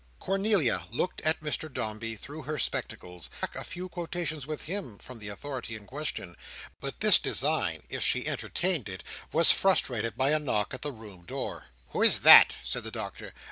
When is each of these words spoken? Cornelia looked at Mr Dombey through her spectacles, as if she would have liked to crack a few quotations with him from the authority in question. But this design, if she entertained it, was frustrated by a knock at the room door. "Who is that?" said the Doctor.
Cornelia 0.19 0.87
looked 0.89 1.21
at 1.21 1.41
Mr 1.41 1.71
Dombey 1.71 2.15
through 2.15 2.41
her 2.41 2.57
spectacles, 2.57 3.29
as 3.43 3.49
if 3.49 3.51
she 3.51 3.51
would 3.51 3.51
have 3.51 3.51
liked 3.51 3.51
to 3.51 3.53
crack 3.53 3.55
a 3.55 3.69
few 3.69 3.89
quotations 4.27 4.47
with 4.47 4.63
him 4.63 4.97
from 4.97 5.19
the 5.19 5.27
authority 5.27 5.75
in 5.75 5.85
question. 5.85 6.35
But 6.79 7.01
this 7.01 7.19
design, 7.19 7.83
if 7.87 8.03
she 8.03 8.25
entertained 8.25 8.89
it, 8.89 9.03
was 9.31 9.51
frustrated 9.51 10.17
by 10.17 10.31
a 10.31 10.39
knock 10.39 10.73
at 10.73 10.81
the 10.81 10.91
room 10.91 11.23
door. 11.27 11.67
"Who 11.89 12.01
is 12.01 12.21
that?" 12.21 12.57
said 12.63 12.83
the 12.83 12.89
Doctor. 12.89 13.31